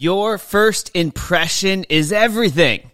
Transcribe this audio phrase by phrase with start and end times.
[0.00, 2.90] Your first impression is everything.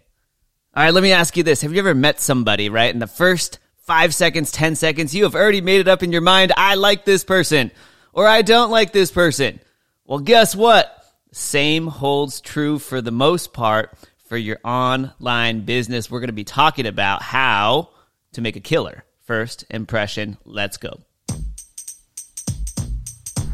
[0.75, 1.61] All right, let me ask you this.
[1.61, 2.93] Have you ever met somebody, right?
[2.93, 6.19] In the first five seconds, 10 seconds, you have already made it up in your
[6.19, 6.51] mind.
[6.57, 7.71] I like this person
[8.11, 9.61] or I don't like this person.
[10.03, 11.01] Well, guess what?
[11.31, 16.11] Same holds true for the most part for your online business.
[16.11, 17.91] We're going to be talking about how
[18.33, 19.05] to make a killer.
[19.23, 20.35] First impression.
[20.43, 20.99] Let's go.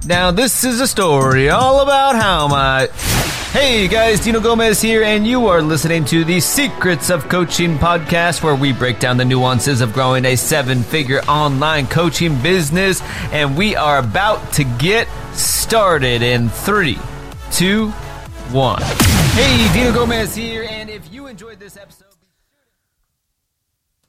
[0.07, 2.89] Now, this is a story all about how my.
[3.53, 8.41] Hey guys, Dino Gomez here, and you are listening to the Secrets of Coaching podcast,
[8.41, 12.99] where we break down the nuances of growing a seven figure online coaching business.
[13.31, 16.97] And we are about to get started in three,
[17.51, 17.89] two,
[18.49, 18.81] one.
[19.35, 22.07] Hey, Dino Gomez here, and if you enjoyed this episode.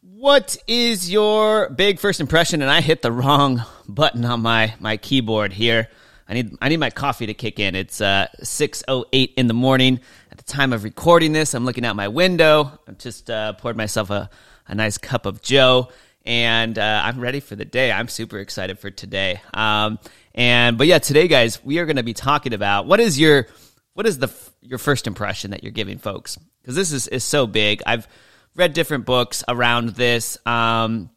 [0.00, 2.62] What is your big first impression?
[2.62, 5.90] And I hit the wrong button on my, my keyboard here.
[6.28, 7.74] I need I need my coffee to kick in.
[7.74, 10.00] It's uh, 6:08 in the morning.
[10.30, 12.78] At the time of recording this, I'm looking out my window.
[12.88, 14.30] I've just uh, poured myself a,
[14.66, 15.88] a nice cup of Joe,
[16.24, 17.92] and uh, I'm ready for the day.
[17.92, 19.40] I'm super excited for today.
[19.52, 19.98] Um,
[20.34, 23.46] and but yeah, today, guys, we are going to be talking about what is your
[23.92, 27.46] what is the your first impression that you're giving folks because this is is so
[27.46, 27.82] big.
[27.86, 28.08] I've
[28.56, 31.10] read different books around this, um,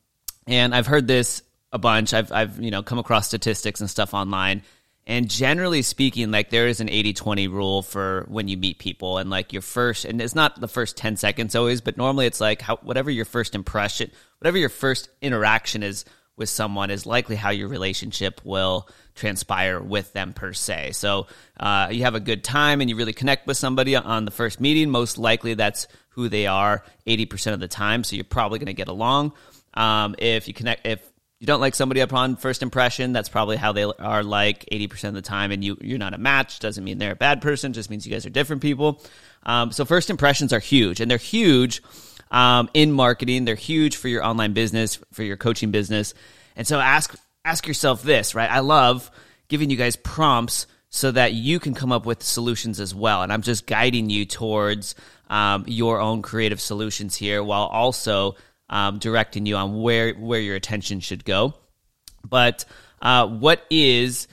[0.45, 2.13] and I've heard this a bunch.
[2.13, 4.63] I've I've you know come across statistics and stuff online.
[5.09, 9.17] And generally speaking, like there is an 80 20 rule for when you meet people.
[9.17, 12.41] And like your first, and it's not the first 10 seconds always, but normally it's
[12.41, 16.03] like how, whatever your first impression, whatever your first interaction is
[16.35, 20.91] with someone is likely how your relationship will transpire with them per se.
[20.91, 21.27] So
[21.57, 24.59] uh, you have a good time and you really connect with somebody on the first
[24.59, 24.89] meeting.
[24.89, 28.03] Most likely that's who they are 80% of the time.
[28.03, 29.31] So you're probably going to get along.
[29.73, 30.99] Um, if you connect, if
[31.39, 35.13] you don't like somebody upon first impression, that's probably how they are like 80% of
[35.13, 36.59] the time, and you, you're not a match.
[36.59, 39.01] Doesn't mean they're a bad person, just means you guys are different people.
[39.43, 41.83] Um, so, first impressions are huge, and they're huge
[42.31, 43.45] um, in marketing.
[43.45, 46.15] They're huge for your online business, for your coaching business.
[46.55, 47.15] And so, ask,
[47.45, 48.49] ask yourself this, right?
[48.49, 49.11] I love
[49.47, 53.21] giving you guys prompts so that you can come up with solutions as well.
[53.21, 54.95] And I'm just guiding you towards
[55.29, 58.35] um, your own creative solutions here while also
[58.69, 61.53] um, directing you on where where your attention should go.
[62.23, 62.65] But
[63.01, 64.27] uh, what is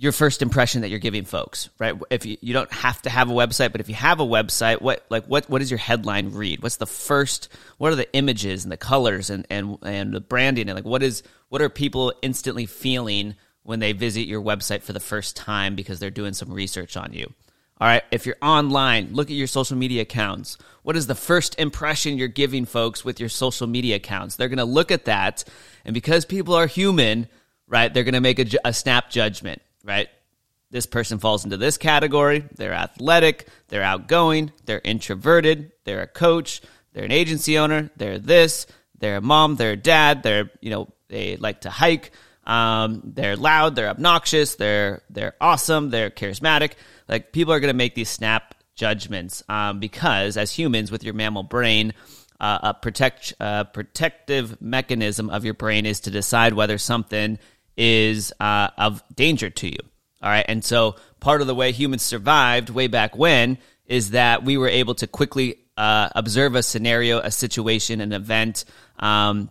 [0.00, 1.94] your first impression that you're giving folks, right?
[2.08, 4.80] If you, you don't have to have a website, but if you have a website,
[4.80, 6.62] what like what what is your headline read?
[6.62, 7.50] What's the first?
[7.76, 11.02] What are the images and the colors and and and the branding and like what
[11.02, 15.74] is what are people instantly feeling when they visit your website for the first time
[15.74, 17.30] because they're doing some research on you?
[17.80, 20.58] All right, if you're online, look at your social media accounts.
[20.82, 24.36] What is the first impression you're giving folks with your social media accounts?
[24.36, 25.44] They're going to look at that,
[25.86, 27.26] and because people are human,
[27.66, 30.10] right, they're going to make a, a, snap judgment, right?
[30.70, 32.44] This person falls into this category.
[32.54, 36.60] They're athletic, they're outgoing, they're introverted, they're a coach,
[36.92, 38.66] they're an agency owner, they're this,
[38.98, 42.12] they're a mom, they're a dad, they're, you know, they like to hike,
[42.50, 46.72] um, they're loud, they're obnoxious, they're they're awesome, they're charismatic.
[47.08, 51.14] Like people are going to make these snap judgments um, because as humans with your
[51.14, 51.92] mammal brain
[52.40, 57.38] uh, a protect uh, protective mechanism of your brain is to decide whether something
[57.76, 59.78] is uh, of danger to you.
[60.20, 64.42] All right and so part of the way humans survived way back when is that
[64.42, 68.64] we were able to quickly uh, observe a scenario a situation an event
[68.98, 69.50] um,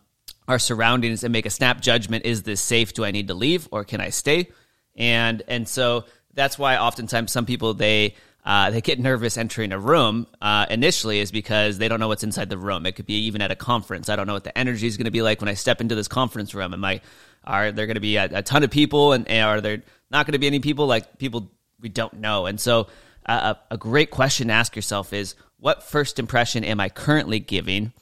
[0.50, 3.70] our surroundings and make a snap judgment is this safe do i need to leave
[3.72, 4.50] or can i stay
[4.98, 8.14] and and so that's why oftentimes some people they
[8.46, 12.24] uh, they get nervous entering a room uh, initially is because they don't know what's
[12.24, 12.86] inside the room.
[12.86, 14.08] It could be even at a conference.
[14.10, 15.94] I don't know what the energy is going to be like when I step into
[15.94, 16.74] this conference room.
[16.74, 17.02] Am I
[17.44, 20.26] are there going to be a, a, ton of people and, and are there not
[20.26, 22.46] going to be any people like people we don't know?
[22.46, 22.88] And so
[23.26, 27.40] uh, a, a great question to ask yourself is what first impression am I currently
[27.40, 27.94] giving,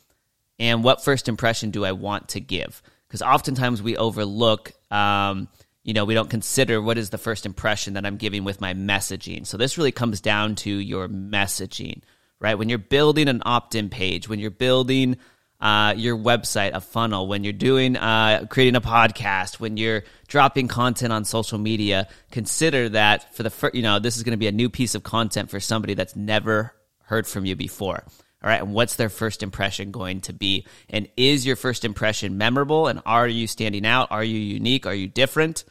[0.59, 2.81] and what first impression do I want to give?
[3.07, 4.71] Because oftentimes we overlook.
[4.91, 5.47] Um,
[5.83, 8.73] you know, we don't consider what is the first impression that I'm giving with my
[8.73, 9.47] messaging.
[9.47, 12.01] So this really comes down to your messaging,
[12.41, 12.55] right?
[12.55, 15.15] When you're building an opt-in page, when you're building
[15.61, 20.67] uh, your website, a funnel, when you're doing uh, creating a podcast, when you're dropping
[20.67, 24.37] content on social media, consider that for the first, you know, this is going to
[24.37, 26.73] be a new piece of content for somebody that's never
[27.03, 28.03] heard from you before.
[28.43, 30.65] All right, and what's their first impression going to be?
[30.89, 32.87] And is your first impression memorable?
[32.87, 34.11] And are you standing out?
[34.11, 34.85] Are you unique?
[34.85, 35.63] Are you different?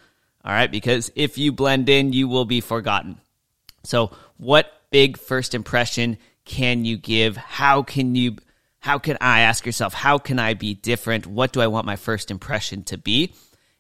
[0.45, 3.19] All right, because if you blend in, you will be forgotten.
[3.85, 7.37] So, what big first impression can you give?
[7.37, 8.37] How can you
[8.87, 11.27] how can I ask yourself, how can I be different?
[11.27, 13.35] What do I want my first impression to be?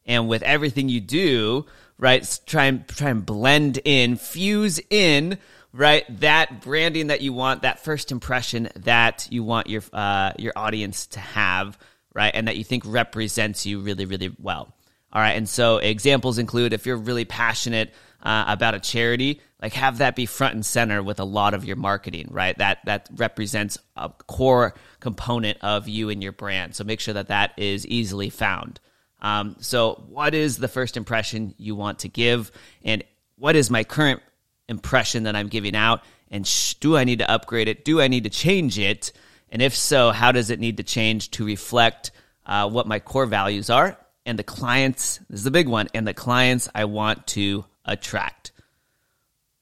[0.05, 1.67] And with everything you do,
[1.97, 5.39] right, try and try and blend in, fuse in
[5.77, 6.05] right?
[6.21, 11.07] That branding that you want, that first impression that you want your uh, your audience
[11.09, 11.79] to have,
[12.15, 14.75] right, and that you think represents you really, really well.
[15.13, 17.93] All right, and so examples include if you're really passionate
[18.23, 21.65] uh, about a charity, like have that be front and center with a lot of
[21.65, 22.57] your marketing, right?
[22.59, 26.75] That that represents a core component of you and your brand.
[26.75, 28.81] So make sure that that is easily found.
[29.23, 32.53] Um, so, what is the first impression you want to give,
[32.85, 33.03] and
[33.37, 34.21] what is my current
[34.69, 36.03] impression that I'm giving out?
[36.31, 37.85] And sh- do I need to upgrade it?
[37.85, 39.13] Do I need to change it?
[39.51, 42.11] And if so, how does it need to change to reflect
[42.45, 45.19] uh, what my core values are and the clients?
[45.31, 48.53] This is the big one, and the clients I want to attract.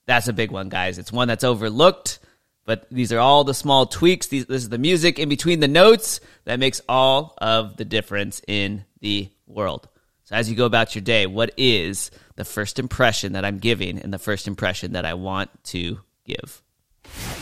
[0.06, 0.98] That's a big one, guys.
[0.98, 2.18] It's one that's overlooked,
[2.64, 4.26] but these are all the small tweaks.
[4.26, 8.40] These, this is the music in between the notes that makes all of the difference
[8.46, 9.88] in the world.
[10.24, 13.98] So as you go about your day, what is the first impression that I'm giving
[13.98, 16.62] and the first impression that I want to give?